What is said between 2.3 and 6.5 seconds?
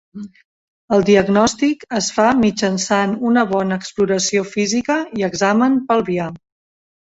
mitjançant una bona exploració física i examen pelvià.